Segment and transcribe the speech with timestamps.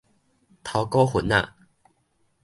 [0.63, 1.53] 頭股份仔